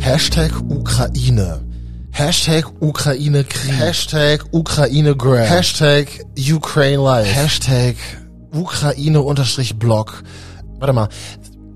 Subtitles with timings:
[0.00, 1.60] Hashtag Ukraine.
[2.10, 3.78] Hashtag Ukraine Krieg.
[3.78, 5.46] Hashtag Ukraine Grab.
[5.46, 7.30] Hashtag Ukraine Life.
[7.30, 7.96] Hashtag
[8.50, 10.22] Ukraine unterstrich Blog.
[10.78, 11.08] Warte mal.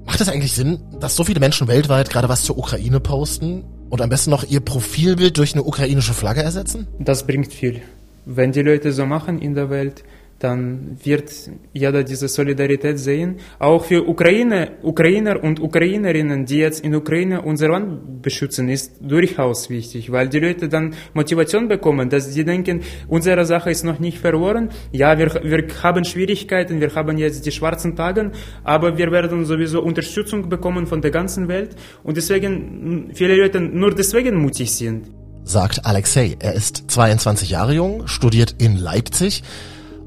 [0.07, 4.01] Macht es eigentlich Sinn, dass so viele Menschen weltweit gerade was zur Ukraine posten und
[4.01, 6.89] am besten noch ihr Profilbild durch eine ukrainische Flagge ersetzen?
[6.99, 7.83] Das bringt viel.
[8.25, 10.03] Wenn die Leute so machen in der Welt,
[10.45, 11.33] dann wird
[11.73, 13.37] jeder diese Solidarität sehen.
[13.59, 19.71] Auch für Ukraine, Ukrainer und Ukrainerinnen, die jetzt in Ukraine unser Land beschützen, ist durchaus
[19.71, 24.19] wichtig, weil die Leute dann Motivation bekommen, dass sie denken, unsere Sache ist noch nicht
[24.19, 24.69] verloren.
[24.93, 28.31] Ja, wir, wir haben Schwierigkeiten, wir haben jetzt die schwarzen Tage,
[28.63, 33.95] aber wir werden sowieso Unterstützung bekommen von der ganzen Welt und deswegen viele Leute nur
[33.95, 35.07] deswegen mutig sind.
[35.45, 36.37] Sagt Alexei.
[36.39, 39.43] Er ist 22 Jahre jung, studiert in Leipzig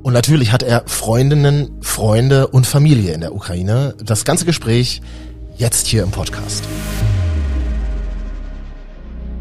[0.08, 3.94] und natürlich hat er Freundinnen, Freunde und Familie in der Ukraine.
[4.02, 5.02] Das ganze Gespräch
[5.58, 6.64] jetzt hier im Podcast.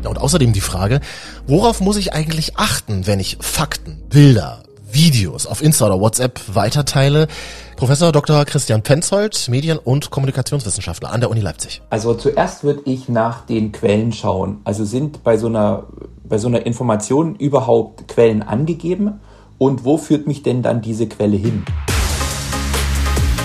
[0.03, 1.01] Und außerdem die Frage,
[1.47, 7.29] worauf muss ich eigentlich achten, wenn ich Fakten, Bilder, Videos auf Insta oder WhatsApp weiterteile?
[7.77, 8.45] Professor Dr.
[8.45, 11.81] Christian Penzold, Medien- und Kommunikationswissenschaftler an der Uni Leipzig.
[11.91, 14.63] Also zuerst würde ich nach den Quellen schauen.
[14.65, 15.85] Also sind bei so einer,
[16.25, 19.21] bei so einer Information überhaupt Quellen angegeben?
[19.59, 21.65] Und wo führt mich denn dann diese Quelle hin?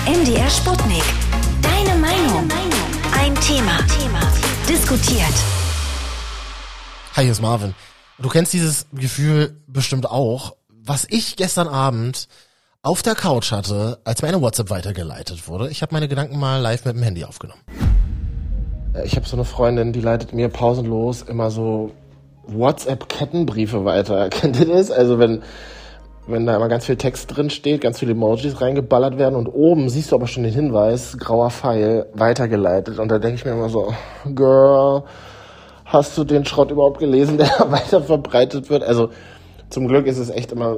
[0.06, 1.04] MDR Sputnik.
[1.62, 2.50] Deine Meinung.
[3.18, 3.80] Ein Thema.
[4.68, 5.34] Diskutiert.
[7.16, 7.74] Hi, hier ist Marvin.
[8.20, 10.56] Du kennst dieses Gefühl bestimmt auch.
[10.84, 12.28] Was ich gestern Abend
[12.82, 15.70] auf der Couch hatte, als meine WhatsApp weitergeleitet wurde.
[15.70, 17.62] Ich habe meine Gedanken mal live mit dem Handy aufgenommen.
[19.06, 21.92] Ich habe so eine Freundin, die leitet mir pausenlos immer so
[22.48, 24.30] WhatsApp-Kettenbriefe weiter.
[24.30, 24.92] Kennt ihr das?
[24.92, 25.42] Also wenn
[26.28, 29.90] wenn da immer ganz viel Text drin steht, ganz viele Emojis reingeballert werden und oben
[29.90, 33.00] siehst du aber schon den Hinweis, grauer Pfeil, weitergeleitet.
[33.00, 33.94] Und da denke ich mir immer so,
[34.26, 35.04] Girl,
[35.86, 38.84] hast du den Schrott überhaupt gelesen, der weiter verbreitet wird?
[38.84, 39.10] Also
[39.70, 40.78] zum Glück ist es echt immer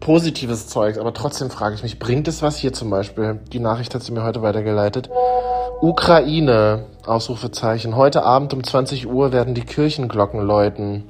[0.00, 3.40] positives Zeug, aber trotzdem frage ich mich, bringt es was hier zum Beispiel?
[3.52, 5.08] Die Nachricht hat sie mir heute weitergeleitet.
[5.80, 7.96] Ukraine, Ausrufezeichen.
[7.96, 11.04] Heute Abend um 20 Uhr werden die Kirchenglocken läuten.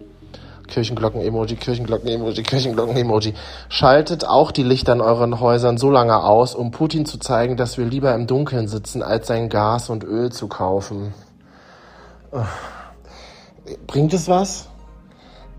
[0.69, 3.35] Kirchenglocken-Emoji, Kirchenglocken-Emoji, Kirchenglocken-Emoji.
[3.69, 7.79] Schaltet auch die Lichter in euren Häusern so lange aus, um Putin zu zeigen, dass
[7.79, 11.15] wir lieber im Dunkeln sitzen, als sein Gas und Öl zu kaufen.
[13.87, 14.69] Bringt es was?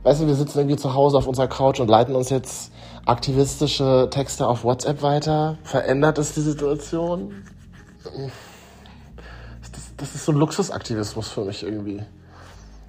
[0.03, 2.71] Weißt du, wir sitzen irgendwie zu Hause auf unserer Couch und leiten uns jetzt
[3.05, 5.57] aktivistische Texte auf WhatsApp weiter.
[5.63, 7.43] Verändert es die Situation?
[8.03, 12.03] Das, das ist so ein Luxusaktivismus für mich irgendwie.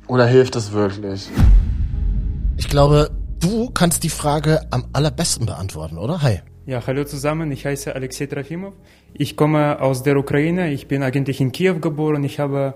[0.09, 1.31] Oder hilft es wirklich?
[2.59, 6.23] Ich glaube, du kannst die Frage am allerbesten beantworten, oder?
[6.23, 6.41] Hi.
[6.65, 8.75] Ja, hallo zusammen, ich heiße Alexei Trafimov.
[9.13, 12.75] Ich komme aus der Ukraine, ich bin eigentlich in Kiew geboren, ich habe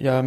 [0.00, 0.24] ja,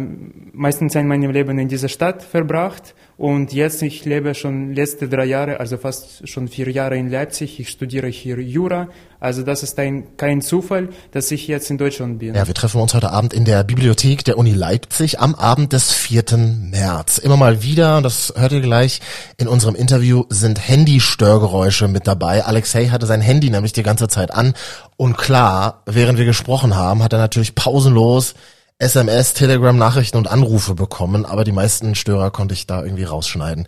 [0.52, 5.26] meistens in meinem Leben in dieser Stadt verbracht und jetzt ich lebe schon letzte drei
[5.26, 7.60] Jahre, also fast schon vier Jahre in Leipzig.
[7.60, 8.88] Ich studiere hier Jura,
[9.20, 12.34] also das ist ein, kein Zufall, dass ich jetzt in Deutschland bin.
[12.34, 15.92] Ja, wir treffen uns heute Abend in der Bibliothek der Uni Leipzig am Abend des
[15.92, 16.24] 4.
[16.38, 17.18] März.
[17.18, 19.00] Immer mal wieder, das hört ihr gleich
[19.36, 22.44] in unserem Interview, sind Handy-Störgeräusche mit dabei.
[22.44, 24.54] Alexei hatte sein Handy nämlich die ganze Zeit an
[24.96, 28.34] und klar, während wir gesprochen haben, hat er natürlich pausenlos
[28.78, 33.66] SMS, Telegram, Nachrichten und Anrufe bekommen, aber die meisten Störer konnte ich da irgendwie rausschneiden.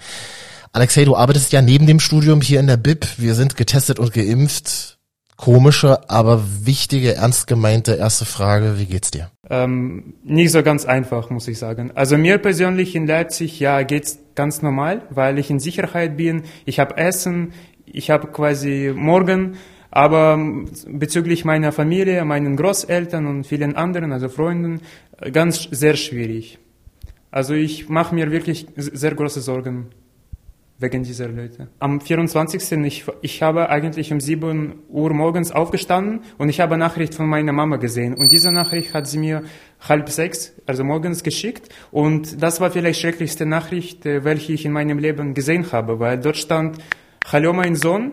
[0.72, 3.06] Alexei, du arbeitest ja neben dem Studium hier in der BIP.
[3.19, 4.98] Wir sind getestet und geimpft.
[5.37, 8.78] Komische, aber wichtige, ernst gemeinte erste Frage.
[8.78, 9.31] Wie geht's dir?
[9.50, 11.91] Ähm, nicht so ganz einfach, muss ich sagen.
[11.94, 16.43] Also mir persönlich in Leipzig, ja, geht's ganz normal, weil ich in Sicherheit bin.
[16.64, 17.53] Ich habe Essen,
[17.84, 19.56] ich habe quasi morgen
[19.94, 20.37] aber
[20.88, 24.81] bezüglich meiner Familie, meinen Großeltern und vielen anderen, also Freunden,
[25.32, 26.59] ganz sehr schwierig.
[27.31, 29.87] Also ich mache mir wirklich sehr große Sorgen
[30.78, 31.69] wegen dieser Leute.
[31.78, 32.72] Am 24.
[32.84, 37.53] Ich, ich habe eigentlich um 7 Uhr morgens aufgestanden und ich habe Nachricht von meiner
[37.53, 38.15] Mama gesehen.
[38.15, 39.44] Und diese Nachricht hat sie mir
[39.81, 41.69] halb sechs, also morgens geschickt.
[41.93, 46.19] Und das war vielleicht schrecklichste Nachricht, äh, welche ich in meinem Leben gesehen habe, weil
[46.19, 46.79] dort stand,
[47.31, 48.12] Hallo mein Sohn,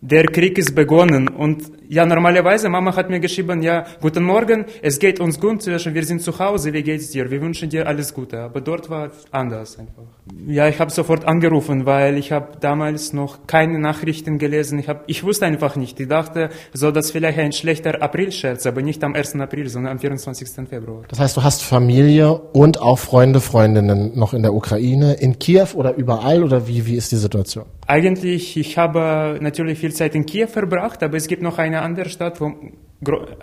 [0.00, 1.28] der Krieg ist begonnen.
[1.28, 6.04] Und ja, normalerweise, Mama hat mir geschrieben, ja, guten Morgen, es geht uns gut, wir
[6.04, 7.30] sind zu Hause, wie geht's dir?
[7.30, 8.40] Wir wünschen dir alles Gute.
[8.40, 10.04] Aber dort war anders einfach.
[10.46, 14.78] Ja, ich habe sofort angerufen, weil ich habe damals noch keine Nachrichten gelesen.
[14.78, 15.98] Ich, hab, ich wusste einfach nicht.
[16.00, 19.34] Ich dachte, so das vielleicht ein schlechter Aprilscherz, aber nicht am 1.
[19.34, 20.68] April, sondern am 24.
[20.68, 21.02] Februar.
[21.08, 25.66] Das heißt, du hast Familie und auch Freunde, Freundinnen noch in der Ukraine, in Kiew
[25.74, 27.64] oder überall oder wie, wie ist die Situation?
[27.90, 32.08] Eigentlich, ich habe natürlich viel Zeit in Kiew verbracht, aber es gibt noch eine andere
[32.08, 32.54] Stadt, wo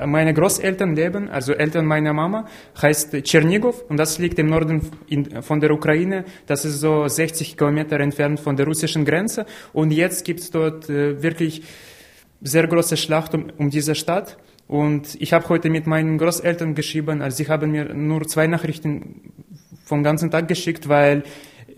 [0.06, 2.48] meine Großeltern leben, also Eltern meiner Mama,
[2.82, 4.90] heißt Tschernigow und das liegt im Norden
[5.42, 6.24] von der Ukraine.
[6.46, 11.22] Das ist so 60 Kilometer entfernt von der russischen Grenze und jetzt gibt's dort äh,
[11.22, 11.64] wirklich
[12.40, 14.38] sehr große Schlacht um, um diese Stadt.
[14.66, 19.34] Und ich habe heute mit meinen Großeltern geschrieben, also sie haben mir nur zwei Nachrichten
[19.84, 21.24] vom ganzen Tag geschickt, weil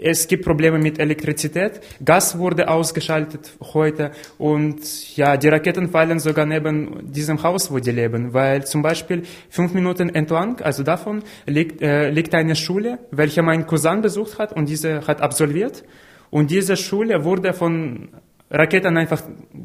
[0.02, 1.82] es gibt Probleme mit Elektrizität.
[2.04, 7.92] Gas wurde ausgeschaltet heute und ja, die Raketen fallen sogar neben diesem Haus, wo die
[7.92, 13.42] leben, weil zum Beispiel fünf Minuten entlang, also davon, liegt, äh, liegt eine Schule, welche
[13.42, 15.84] mein Cousin besucht hat und diese hat absolviert.
[16.30, 18.10] Und diese Schule wurde von
[18.52, 19.22] Raketen einfach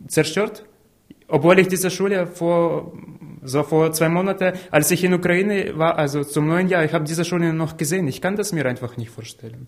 [0.09, 0.65] zerstört,
[1.29, 2.93] obwohl ich diese Schule vor
[3.45, 7.05] so vor zwei Monaten, als ich in Ukraine war, also zum neuen Jahr, ich habe
[7.05, 8.09] diese Schule noch gesehen.
[8.09, 9.67] Ich kann das mir einfach nicht vorstellen.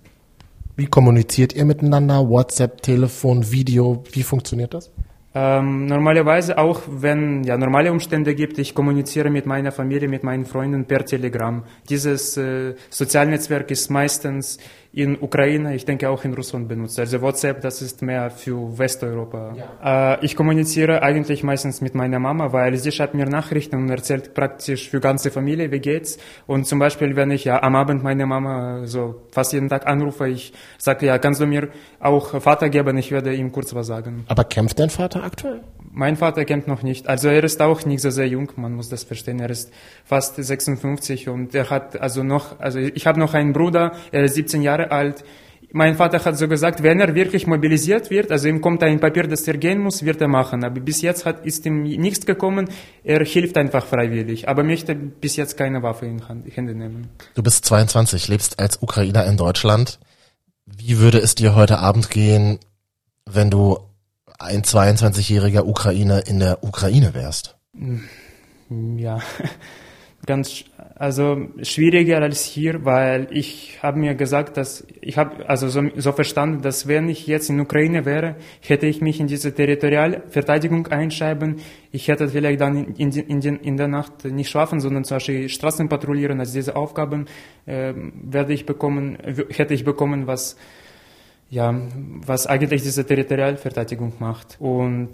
[0.78, 2.28] Wie kommuniziert ihr miteinander?
[2.28, 4.05] WhatsApp, Telefon, Video?
[4.12, 4.90] Wie funktioniert das?
[5.34, 10.44] Ähm, normalerweise auch, wenn ja normale Umstände gibt, ich kommuniziere mit meiner Familie, mit meinen
[10.44, 11.64] Freunden per Telegram.
[11.88, 14.58] Dieses äh, Sozialnetzwerk ist meistens
[14.96, 16.98] in Ukraine, ich denke auch in Russland benutzt.
[16.98, 19.54] Also WhatsApp, das ist mehr für Westeuropa.
[19.54, 20.14] Ja.
[20.14, 24.32] Äh, ich kommuniziere eigentlich meistens mit meiner Mama, weil sie schreibt mir Nachrichten und erzählt
[24.32, 26.16] praktisch für ganze Familie, wie geht's.
[26.46, 30.28] Und zum Beispiel, wenn ich ja am Abend meine Mama so fast jeden Tag anrufe,
[30.28, 31.69] ich sage, ja, kannst du mir
[32.00, 34.25] auch Vater geben, ich werde ihm kurz was sagen.
[34.28, 35.60] Aber kämpft dein Vater aktuell?
[35.98, 37.08] Mein Vater kämpft noch nicht.
[37.08, 39.40] Also er ist auch nicht so sehr jung, man muss das verstehen.
[39.40, 39.72] Er ist
[40.04, 44.34] fast 56 und er hat also noch, also ich habe noch einen Bruder, er ist
[44.34, 45.25] 17 Jahre alt.
[45.72, 49.26] Mein Vater hat so gesagt, wenn er wirklich mobilisiert wird, also ihm kommt ein Papier,
[49.26, 50.64] dass er gehen muss, wird er machen.
[50.64, 52.69] Aber bis jetzt hat, ist ihm nichts gekommen.
[53.02, 57.08] Er hilft einfach freiwillig, aber möchte bis jetzt keine Waffe in Hände nehmen.
[57.34, 59.98] Du bist 22, lebst als Ukrainer in Deutschland.
[60.66, 62.58] Wie würde es dir heute Abend gehen,
[63.25, 63.78] wenn du
[64.38, 67.56] ein 22-jähriger Ukrainer in der Ukraine wärst?
[68.68, 69.20] Ja,
[70.26, 70.64] ganz
[70.96, 76.12] also schwieriger als hier, weil ich habe mir gesagt, dass ich habe also so, so,
[76.12, 81.56] verstanden, dass wenn ich jetzt in Ukraine wäre, hätte ich mich in diese Territorialverteidigung einschreiben.
[81.92, 85.48] Ich hätte vielleicht dann in, in, in, in der Nacht nicht schlafen, sondern zum Beispiel
[85.48, 86.40] Straßen patrouillieren.
[86.40, 87.26] Also diese Aufgaben
[87.66, 89.18] äh, werde ich bekommen,
[89.50, 90.56] hätte ich bekommen, was
[91.48, 91.75] ja,
[92.26, 94.56] was eigentlich diese Territorialverteidigung macht.
[94.58, 95.10] Und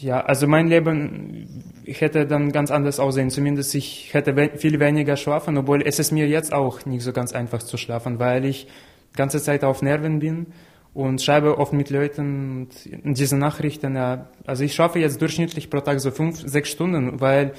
[0.00, 3.30] ja, also mein Leben hätte dann ganz anders aussehen.
[3.30, 7.12] Zumindest ich hätte we viel weniger schlafen, obwohl es ist mir jetzt auch nicht so
[7.12, 8.66] ganz einfach zu schlafen, weil ich
[9.14, 10.46] ganze Zeit auf Nerven bin
[10.94, 12.68] und schreibe oft mit Leuten
[13.04, 13.94] diese Nachrichten.
[13.96, 17.52] Ja, also ich schlafe jetzt durchschnittlich pro Tag so fünf, sechs Stunden, weil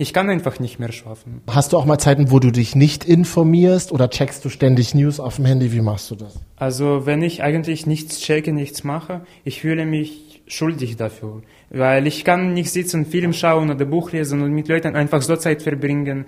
[0.00, 1.42] ich kann einfach nicht mehr schlafen.
[1.48, 5.18] Hast du auch mal Zeiten, wo du dich nicht informierst oder checkst du ständig News
[5.18, 5.72] auf dem Handy?
[5.72, 6.40] Wie machst du das?
[6.56, 11.42] Also wenn ich eigentlich nichts checke, nichts mache, ich fühle mich schuldig dafür.
[11.70, 15.34] Weil ich kann nicht sitzen, Film schauen oder Buch lesen und mit Leuten einfach so
[15.34, 16.26] Zeit verbringen.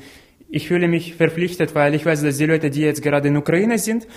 [0.48, 3.78] Ich fühle mich verpflichtet, weil ich weiß, dass die Leute, die jetzt gerade in Ukraine
[3.78, 4.08] sind,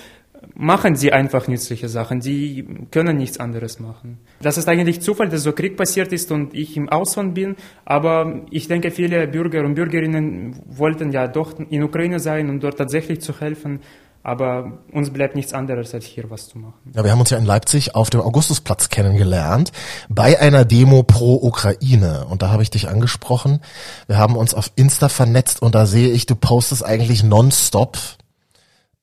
[0.55, 2.19] machen sie einfach nützliche Sachen.
[2.19, 4.19] Die können nichts anderes machen.
[4.41, 7.55] Das ist eigentlich Zufall, dass so Krieg passiert ist und ich im Ausland bin.
[7.85, 12.77] Aber ich denke, viele Bürger und Bürgerinnen wollten ja doch in Ukraine sein und dort
[12.77, 13.79] tatsächlich zu helfen.
[14.25, 16.93] Aber uns bleibt nichts anderes, als hier was zu machen.
[16.95, 19.73] Ja, wir haben uns ja in Leipzig auf dem Augustusplatz kennengelernt,
[20.07, 22.25] bei einer Demo pro Ukraine.
[22.29, 23.59] Und da habe ich dich angesprochen.
[24.07, 27.97] Wir haben uns auf Insta vernetzt und da sehe ich, du postest eigentlich nonstop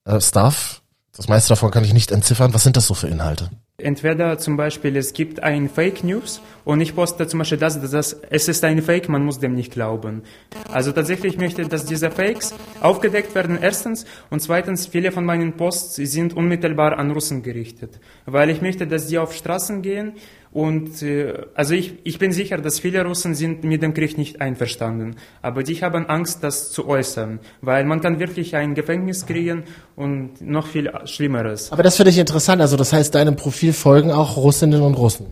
[0.06, 0.80] äh, Stuff.
[1.16, 2.54] Das meiste davon kann ich nicht entziffern.
[2.54, 3.50] Was sind das so für Inhalte?
[3.78, 7.90] Entweder zum Beispiel, es gibt ein Fake News und ich poste zum Beispiel das, das,
[7.90, 10.22] das, es ist ein Fake, man muss dem nicht glauben.
[10.70, 15.96] Also tatsächlich möchte, dass diese Fakes aufgedeckt werden, erstens, und zweitens, viele von meinen Posts
[15.96, 20.12] sind unmittelbar an Russen gerichtet, weil ich möchte, dass die auf Straßen gehen
[20.52, 24.40] und äh, also ich, ich bin sicher, dass viele Russen sind mit dem Krieg nicht
[24.40, 29.62] einverstanden, aber die haben Angst, das zu äußern, weil man kann wirklich ein Gefängnis kriegen
[29.94, 31.70] und noch viel Schlimmeres.
[31.70, 32.60] Aber das finde ich interessant.
[32.60, 35.26] Also das heißt, deinem Profil folgen auch Russinnen und Russen.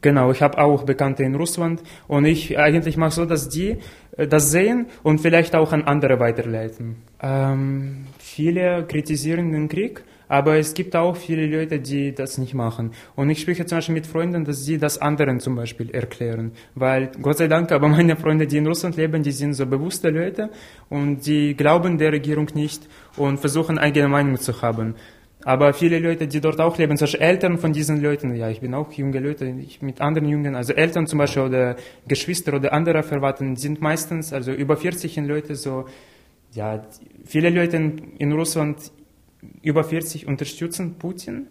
[0.00, 3.78] Genau, ich habe auch Bekannte in Russland und ich eigentlich mache so, dass die
[4.16, 6.96] äh, das sehen und vielleicht auch an andere weiterleiten.
[7.20, 12.92] Ähm, viele kritisieren den Krieg, aber es gibt auch viele Leute, die das nicht machen.
[13.14, 16.52] Und ich spreche zum Beispiel mit Freunden, dass sie das anderen zum Beispiel erklären.
[16.74, 20.10] Weil, Gott sei Dank, aber meine Freunde, die in Russland leben, die sind so bewusste
[20.10, 20.50] Leute
[20.88, 24.94] und die glauben der Regierung nicht und versuchen eigene Meinung zu haben.
[25.46, 28.60] Aber viele Leute, die dort auch leben, zum Beispiel Eltern von diesen Leuten, ja, ich
[28.60, 31.76] bin auch junge Leute, ich mit anderen Jungen, also Eltern zum Beispiel oder
[32.08, 35.84] Geschwister oder andere Verwandten sind meistens, also über 40 Leute so,
[36.50, 36.84] ja,
[37.24, 38.90] viele Leute in Russland
[39.62, 41.48] über 40 unterstützen Putin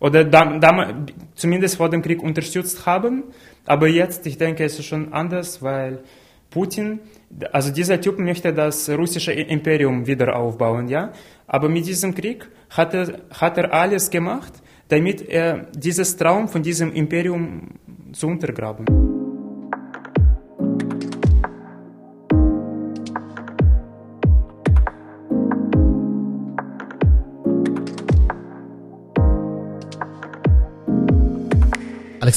[0.00, 1.04] oder da, da,
[1.34, 3.24] zumindest vor dem Krieg unterstützt haben.
[3.66, 6.00] Aber jetzt, ich denke, es ist schon anders, weil
[6.50, 7.00] Putin,
[7.52, 11.12] also dieser Typ möchte das russische Imperium wieder aufbauen, ja.
[11.46, 14.52] Aber mit diesem Krieg hat er, hat er alles gemacht,
[14.88, 17.68] damit er dieses Traum von diesem Imperium
[18.12, 19.17] zu untergraben.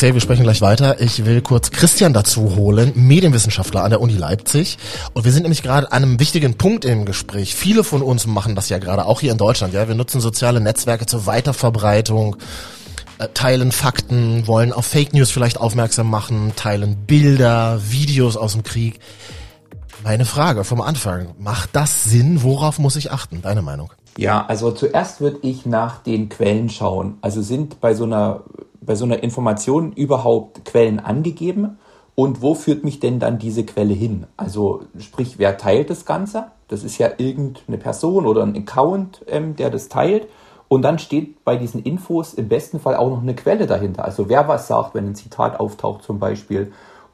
[0.01, 0.99] Alexei, wir sprechen gleich weiter.
[0.99, 4.79] Ich will kurz Christian dazu holen, Medienwissenschaftler an der Uni Leipzig.
[5.13, 7.53] Und wir sind nämlich gerade an einem wichtigen Punkt im Gespräch.
[7.53, 9.75] Viele von uns machen das ja gerade, auch hier in Deutschland.
[9.75, 12.37] Ja, wir nutzen soziale Netzwerke zur Weiterverbreitung,
[13.19, 18.63] äh, teilen Fakten, wollen auf Fake News vielleicht aufmerksam machen, teilen Bilder, Videos aus dem
[18.63, 18.99] Krieg.
[20.03, 22.41] Meine Frage vom Anfang, macht das Sinn?
[22.41, 23.43] Worauf muss ich achten?
[23.43, 23.91] Deine Meinung?
[24.17, 27.19] Ja, also zuerst würde ich nach den Quellen schauen.
[27.21, 28.41] Also sind bei so einer
[28.81, 31.77] bei so einer Information überhaupt Quellen angegeben
[32.15, 34.25] und wo führt mich denn dann diese Quelle hin?
[34.37, 36.47] Also sprich, wer teilt das Ganze?
[36.67, 40.27] Das ist ja irgendeine Person oder ein Account, ähm, der das teilt.
[40.67, 44.05] Und dann steht bei diesen Infos im besten Fall auch noch eine Quelle dahinter.
[44.05, 46.71] Also wer was sagt, wenn ein Zitat auftaucht zum Beispiel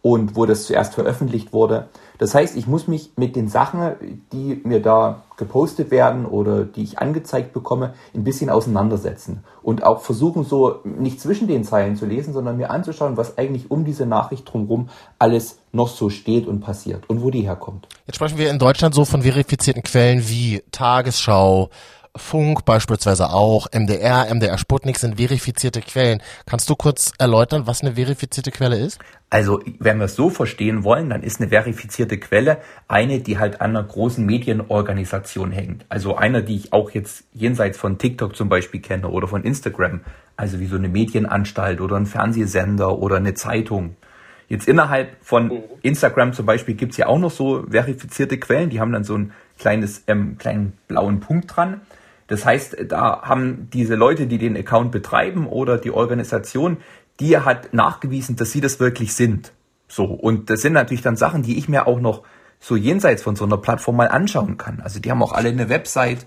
[0.07, 1.89] und wo das zuerst veröffentlicht wurde.
[2.17, 3.91] Das heißt, ich muss mich mit den Sachen,
[4.31, 9.99] die mir da gepostet werden oder die ich angezeigt bekomme, ein bisschen auseinandersetzen und auch
[9.99, 14.05] versuchen, so nicht zwischen den Zeilen zu lesen, sondern mir anzuschauen, was eigentlich um diese
[14.05, 14.87] Nachricht drumherum
[15.19, 17.89] alles noch so steht und passiert und wo die herkommt.
[18.05, 21.69] Jetzt sprechen wir in Deutschland so von verifizierten Quellen wie Tagesschau,
[22.17, 26.21] Funk beispielsweise auch, MDR, MDR Sputnik sind verifizierte Quellen.
[26.45, 28.99] Kannst du kurz erläutern, was eine verifizierte Quelle ist?
[29.29, 32.57] Also, wenn wir es so verstehen wollen, dann ist eine verifizierte Quelle
[32.87, 35.85] eine, die halt an einer großen Medienorganisation hängt.
[35.89, 40.01] Also einer, die ich auch jetzt jenseits von TikTok zum Beispiel kenne oder von Instagram.
[40.35, 43.95] Also wie so eine Medienanstalt oder ein Fernsehsender oder eine Zeitung.
[44.49, 48.93] Jetzt innerhalb von Instagram zum Beispiel gibt's ja auch noch so verifizierte Quellen, die haben
[48.93, 51.81] dann so ein kleines, ähm, kleinen blauen Punkt dran.
[52.27, 56.77] Das heißt, da haben diese Leute, die den Account betreiben oder die Organisation,
[57.19, 59.53] die hat nachgewiesen, dass sie das wirklich sind.
[59.87, 60.05] So.
[60.05, 62.23] Und das sind natürlich dann Sachen, die ich mir auch noch
[62.59, 64.81] so jenseits von so einer Plattform mal anschauen kann.
[64.81, 66.25] Also die haben auch alle eine Website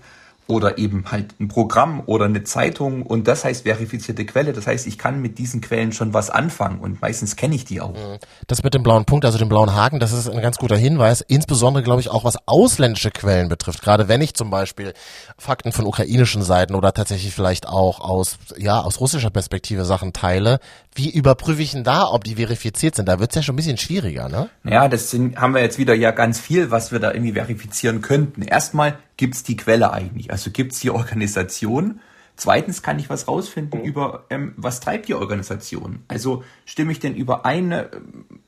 [0.51, 4.53] oder eben halt ein Programm oder eine Zeitung und das heißt verifizierte Quelle.
[4.53, 7.81] Das heißt, ich kann mit diesen Quellen schon was anfangen und meistens kenne ich die
[7.81, 7.93] auch.
[7.93, 8.19] Mhm.
[8.47, 11.21] Das mit dem blauen Punkt, also dem blauen Haken, das ist ein ganz guter Hinweis,
[11.21, 13.81] insbesondere glaube ich auch was ausländische Quellen betrifft.
[13.81, 14.93] Gerade wenn ich zum Beispiel
[15.37, 20.59] Fakten von ukrainischen Seiten oder tatsächlich vielleicht auch aus, ja, aus russischer Perspektive Sachen teile,
[20.93, 23.07] wie überprüfe ich denn da, ob die verifiziert sind?
[23.07, 24.49] Da wird es ja schon ein bisschen schwieriger, ne?
[24.63, 28.01] Ja, das sind, haben wir jetzt wieder ja ganz viel, was wir da irgendwie verifizieren
[28.01, 28.41] könnten.
[28.41, 32.01] Erstmal gibt's die Quelle eigentlich, also gibt's die Organisation.
[32.35, 36.03] Zweitens kann ich was rausfinden über, ähm, was treibt die Organisation.
[36.07, 37.87] Also stimme ich denn überein äh,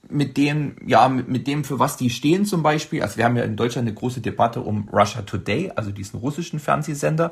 [0.09, 3.03] mit dem, ja, mit, mit dem, für was die stehen zum Beispiel.
[3.03, 6.59] Also wir haben ja in Deutschland eine große Debatte um Russia Today, also diesen russischen
[6.59, 7.31] Fernsehsender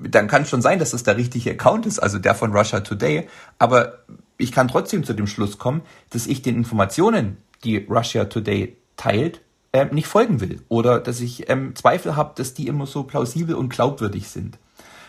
[0.00, 2.80] dann kann es schon sein, dass das der richtige Account ist, also der von Russia
[2.80, 3.28] Today.
[3.58, 3.98] Aber
[4.42, 9.40] ich kann trotzdem zu dem Schluss kommen, dass ich den Informationen, die Russia Today teilt,
[9.72, 10.60] äh, nicht folgen will.
[10.68, 14.58] Oder dass ich ähm, Zweifel habe, dass die immer so plausibel und glaubwürdig sind.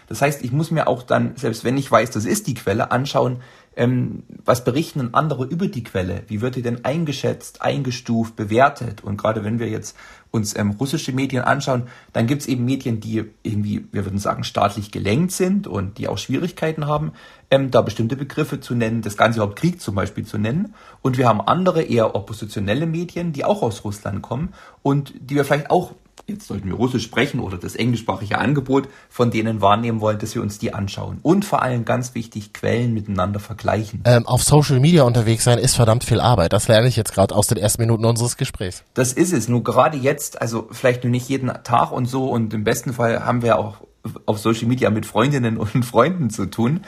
[0.08, 2.92] Das heißt, ich muss mir auch dann, selbst wenn ich weiß, das ist die Quelle,
[2.92, 3.42] anschauen,
[3.76, 6.24] ähm, was berichten denn andere über die Quelle?
[6.28, 9.04] Wie wird die denn eingeschätzt, eingestuft, bewertet?
[9.04, 9.98] Und gerade wenn wir jetzt
[10.32, 14.44] uns ähm, russische Medien anschauen, dann gibt es eben Medien, die irgendwie, wir würden sagen,
[14.44, 17.14] staatlich gelenkt sind und die auch Schwierigkeiten haben,
[17.52, 20.74] ähm, da bestimmte Begriffe zu nennen, das Ganze überhaupt Krieg zum Beispiel zu nennen.
[21.02, 25.46] Und wir haben andere eher oppositionelle Medien, die auch aus Russland kommen und die wir
[25.46, 25.94] vielleicht auch
[26.28, 30.42] jetzt sollten wir Russisch sprechen oder das englischsprachige Angebot von denen wahrnehmen wollen, dass wir
[30.42, 31.20] uns die anschauen.
[31.22, 34.02] Und vor allem ganz wichtig, Quellen miteinander vergleichen.
[34.06, 36.54] Ähm, auf Social Media unterwegs sein ist verdammt viel Arbeit.
[36.54, 38.84] Das lerne ich jetzt gerade aus den ersten Minuten unseres Gesprächs.
[38.94, 39.48] Das ist es.
[39.48, 43.26] Nur gerade jetzt, also vielleicht nur nicht jeden Tag und so und im besten Fall
[43.26, 43.78] haben wir auch
[44.26, 46.82] auf Social Media mit Freundinnen und Freunden zu tun.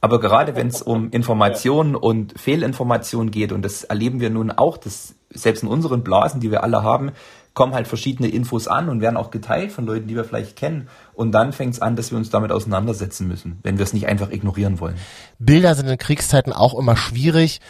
[0.00, 4.76] Aber gerade wenn es um Informationen und Fehlinformationen geht, und das erleben wir nun auch,
[4.76, 7.12] dass selbst in unseren Blasen, die wir alle haben,
[7.54, 10.88] kommen halt verschiedene Infos an und werden auch geteilt von Leuten, die wir vielleicht kennen.
[11.12, 14.06] Und dann fängt es an, dass wir uns damit auseinandersetzen müssen, wenn wir es nicht
[14.06, 14.96] einfach ignorieren wollen.
[15.38, 17.60] Bilder sind in Kriegszeiten auch immer schwierig.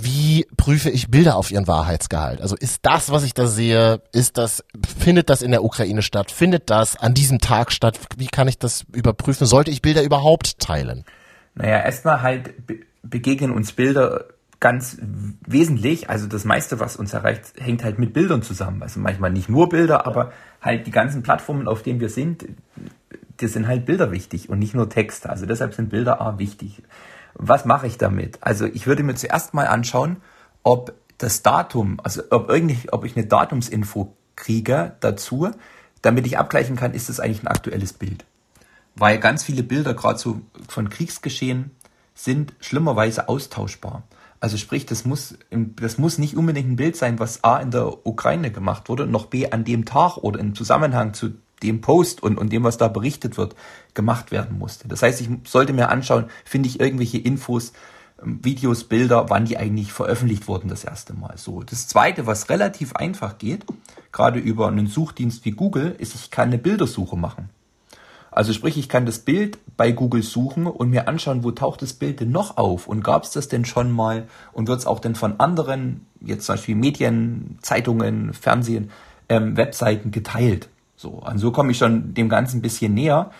[0.00, 2.40] Wie prüfe ich Bilder auf ihren Wahrheitsgehalt?
[2.40, 4.64] Also ist das, was ich da sehe, ist das,
[4.98, 6.30] findet das in der Ukraine statt?
[6.30, 7.98] Findet das an diesem Tag statt?
[8.16, 9.46] Wie kann ich das überprüfen?
[9.46, 11.04] Sollte ich Bilder überhaupt teilen?
[11.56, 12.54] Naja, erstmal halt
[13.02, 14.26] begegnen uns Bilder
[14.60, 14.98] ganz
[15.46, 18.82] wesentlich, also das meiste, was uns erreicht, hängt halt mit Bildern zusammen.
[18.82, 22.46] Also manchmal nicht nur Bilder, aber halt die ganzen Plattformen, auf denen wir sind,
[23.40, 25.30] die sind halt Bilder wichtig und nicht nur Texte.
[25.30, 26.82] Also deshalb sind Bilder auch wichtig.
[27.34, 28.38] Was mache ich damit?
[28.40, 30.16] Also ich würde mir zuerst mal anschauen,
[30.64, 35.50] ob das Datum, also ob, irgendwie, ob ich eine Datumsinfo kriege dazu,
[36.02, 38.24] damit ich abgleichen kann, ist das eigentlich ein aktuelles Bild.
[38.96, 41.70] Weil ganz viele Bilder, gerade so von Kriegsgeschehen,
[42.14, 44.02] sind schlimmerweise austauschbar.
[44.40, 48.06] Also sprich, das muss, das muss nicht unbedingt ein Bild sein, was A in der
[48.06, 52.38] Ukraine gemacht wurde, noch B an dem Tag oder im Zusammenhang zu dem Post und,
[52.38, 53.56] und dem, was da berichtet wird,
[53.94, 54.86] gemacht werden musste.
[54.86, 57.72] Das heißt, ich sollte mir anschauen, finde ich irgendwelche Infos,
[58.22, 61.36] ähm, Videos, Bilder, wann die eigentlich veröffentlicht wurden das erste Mal.
[61.36, 61.62] So.
[61.62, 63.66] Das zweite, was relativ einfach geht,
[64.12, 67.50] gerade über einen Suchdienst wie Google, ist, ich kann eine Bildersuche machen.
[68.38, 71.92] Also sprich, ich kann das Bild bei Google suchen und mir anschauen, wo taucht das
[71.92, 75.00] Bild denn noch auf und gab es das denn schon mal und wird es auch
[75.00, 78.92] denn von anderen, jetzt zum Beispiel Medien, Zeitungen, Fernsehen,
[79.28, 80.68] ähm, Webseiten geteilt.
[80.94, 83.32] So, und so komme ich schon dem Ganzen ein bisschen näher.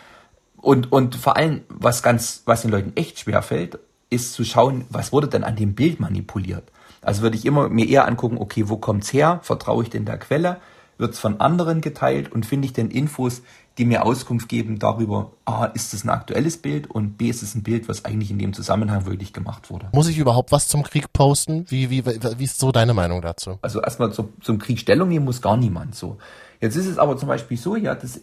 [0.56, 3.78] Und, und vor allem, was ganz, was den Leuten echt schwer fällt,
[4.10, 6.72] ist zu schauen, was wurde denn an dem Bild manipuliert.
[7.02, 9.38] Also würde ich immer mir eher angucken, okay, wo kommt's her?
[9.44, 10.56] Vertraue ich denn der Quelle?
[11.00, 13.42] Wird es von anderen geteilt und finde ich denn Infos,
[13.78, 17.54] die mir Auskunft geben darüber, A, ist es ein aktuelles Bild und B, ist es
[17.54, 19.88] ein Bild, was eigentlich in dem Zusammenhang wirklich gemacht wurde.
[19.92, 21.64] Muss ich überhaupt was zum Krieg posten?
[21.68, 23.58] Wie, wie, wie ist so deine Meinung dazu?
[23.62, 26.18] Also erstmal zu, zum Krieg Stellung nehmen muss gar niemand so.
[26.60, 28.20] Jetzt ist es aber zum Beispiel so, ja, das,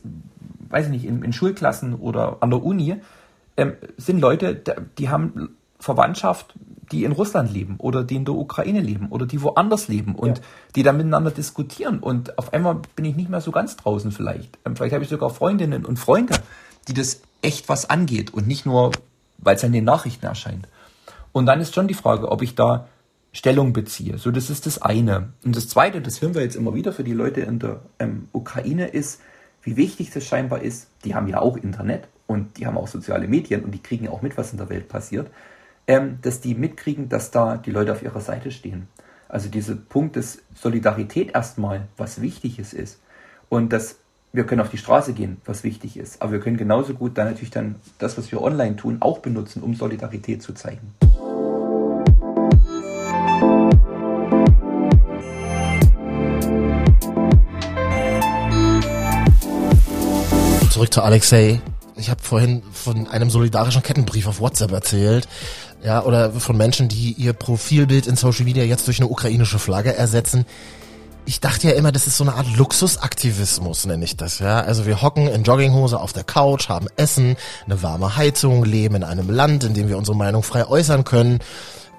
[0.70, 2.98] weiß ich nicht, in, in Schulklassen oder an der Uni
[3.56, 4.62] ähm, sind Leute,
[4.98, 6.56] die haben Verwandtschaft,
[6.92, 10.40] die in Russland leben oder die in der Ukraine leben oder die woanders leben und
[10.40, 10.44] ja.
[10.76, 12.00] die da miteinander diskutieren.
[12.00, 14.58] Und auf einmal bin ich nicht mehr so ganz draußen vielleicht.
[14.66, 16.36] Ähm, vielleicht habe ich sogar Freundinnen und Freunde,
[16.88, 18.92] die das echt was angeht und nicht nur,
[19.38, 20.68] weil es in den Nachrichten erscheint.
[21.32, 22.88] Und dann ist schon die Frage, ob ich da
[23.32, 24.18] Stellung beziehe.
[24.18, 25.34] So, das ist das eine.
[25.44, 28.28] Und das zweite, das hören wir jetzt immer wieder für die Leute in der ähm,
[28.32, 29.22] Ukraine, ist,
[29.62, 30.88] wie wichtig das scheinbar ist.
[31.04, 34.12] Die haben ja auch Internet und die haben auch soziale Medien und die kriegen ja
[34.12, 35.30] auch mit, was in der Welt passiert
[35.88, 38.88] ähm, dass die mitkriegen, dass da die Leute auf ihrer Seite stehen.
[39.28, 43.00] Also dieser Punkt des Solidarität erstmal, was Wichtiges ist.
[43.50, 43.98] Und dass
[44.34, 46.22] wir können auf die Straße gehen, was wichtig ist.
[46.22, 49.64] Aber wir können genauso gut dann natürlich dann das, was wir online tun, auch benutzen,
[49.64, 50.94] um Solidarität zu zeigen.
[60.70, 61.62] Zurück zu Alexei.
[61.96, 65.30] Ich habe vorhin von einem solidarischen Kettenbrief auf WhatsApp erzählt
[65.84, 69.96] ja, oder von Menschen, die ihr Profilbild in Social Media jetzt durch eine ukrainische Flagge
[69.96, 70.46] ersetzen.
[71.28, 74.62] Ich dachte ja immer, das ist so eine Art Luxusaktivismus, nenne ich das, ja.
[74.62, 77.36] Also wir hocken in Jogginghose auf der Couch, haben Essen,
[77.66, 81.40] eine warme Heizung, leben in einem Land, in dem wir unsere Meinung frei äußern können.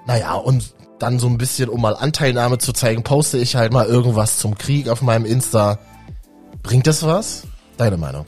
[0.05, 3.85] Naja, und dann so ein bisschen, um mal Anteilnahme zu zeigen, poste ich halt mal
[3.85, 5.79] irgendwas zum Krieg auf meinem Insta.
[6.63, 7.43] Bringt das was?
[7.77, 8.25] Deine Meinung?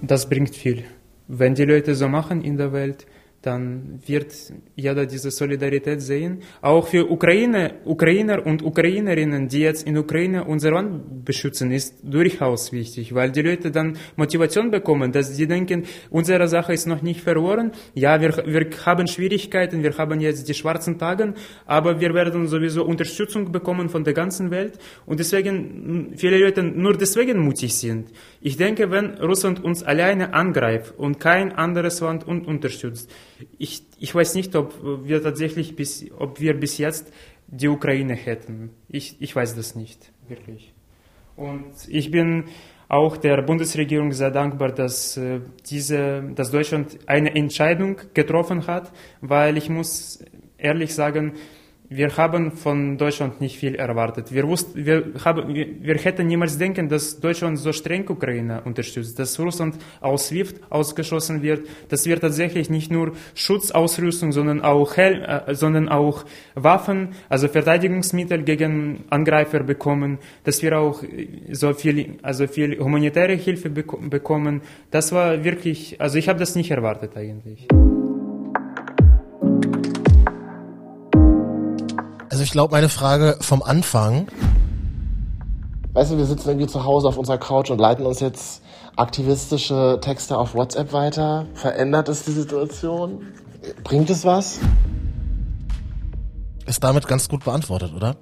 [0.00, 0.84] Das bringt viel.
[1.26, 3.06] Wenn die Leute so machen in der Welt,
[3.44, 4.32] dann wird
[4.74, 6.40] jeder diese Solidarität sehen.
[6.62, 12.72] Auch für Ukraine, Ukrainer und Ukrainerinnen, die jetzt in Ukraine unser Land beschützen, ist durchaus
[12.72, 17.20] wichtig, weil die Leute dann Motivation bekommen, dass sie denken, unsere Sache ist noch nicht
[17.20, 17.72] verloren.
[17.94, 21.34] Ja, wir, wir haben Schwierigkeiten, wir haben jetzt die schwarzen Tage,
[21.66, 26.96] aber wir werden sowieso Unterstützung bekommen von der ganzen Welt und deswegen viele Leute nur
[26.96, 28.08] deswegen mutig sind.
[28.46, 33.10] Ich denke, wenn Russland uns alleine angreift und kein anderes Land unterstützt,
[33.56, 37.10] ich, ich weiß nicht, ob wir tatsächlich bis, ob wir bis jetzt
[37.46, 38.68] die Ukraine hätten.
[38.90, 40.74] Ich, ich weiß das nicht, wirklich.
[41.36, 42.44] Und ich bin
[42.86, 49.56] auch der Bundesregierung sehr dankbar, dass, äh, diese, dass Deutschland eine Entscheidung getroffen hat, weil
[49.56, 50.22] ich muss
[50.58, 51.32] ehrlich sagen,
[51.88, 54.32] wir haben von Deutschland nicht viel erwartet.
[54.32, 59.38] Wir, wussten, wir, haben, wir, hätten niemals denken, dass Deutschland so streng Ukraine unterstützt, dass
[59.38, 65.54] Russland aus SWIFT ausgeschlossen wird, dass wir tatsächlich nicht nur Schutzausrüstung, sondern auch, Hel äh,
[65.54, 71.02] sondern auch Waffen, also Verteidigungsmittel gegen Angreifer bekommen, dass wir auch
[71.52, 74.62] so viel, also viel humanitäre Hilfe bek bekommen.
[74.90, 77.68] Das war wirklich, also ich habe das nicht erwartet eigentlich.
[82.44, 84.28] Ich glaube, meine Frage vom Anfang.
[85.94, 88.62] Weißt du, wir sitzen irgendwie zu Hause auf unserer Couch und leiten uns jetzt
[88.96, 91.46] aktivistische Texte auf WhatsApp weiter.
[91.54, 93.22] Verändert es die Situation?
[93.82, 94.58] Bringt es was?
[96.66, 98.16] Ist damit ganz gut beantwortet, oder?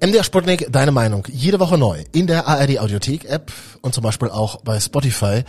[0.00, 1.26] MDR Sputnik, deine Meinung.
[1.30, 2.04] Jede Woche neu.
[2.12, 5.42] In der ARD Audiothek App und zum Beispiel auch bei Spotify.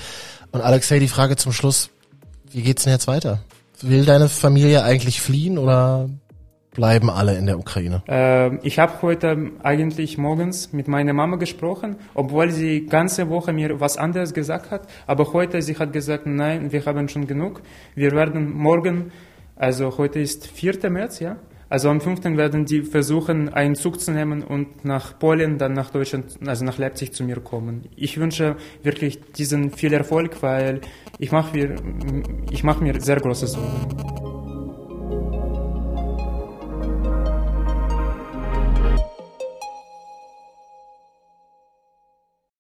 [0.52, 1.90] Und Alexei, die Frage zum Schluss.
[2.50, 3.40] Wie geht's denn jetzt weiter?
[3.82, 6.10] Will deine Familie eigentlich fliehen oder
[6.76, 8.04] bleiben alle in der Ukraine?
[8.08, 13.80] Äh, ich habe heute eigentlich morgens mit meiner Mama gesprochen, obwohl sie ganze Woche mir
[13.80, 14.88] was anderes gesagt hat.
[15.08, 17.62] Aber heute sie hat gesagt, nein, wir haben schon genug.
[17.96, 19.12] Wir werden morgen,
[19.56, 20.90] also heute ist 4.
[20.92, 21.38] März, ja.
[21.68, 22.24] Also am 5.
[22.38, 26.78] werden die versuchen, einen Zug zu nehmen und nach Polen, dann nach Deutschland, also nach
[26.78, 27.90] Leipzig zu mir kommen.
[27.96, 30.82] Ich wünsche wirklich diesen viel Erfolg, weil
[31.18, 31.76] ich mache mir,
[32.52, 34.35] ich mache mir sehr große Sorgen.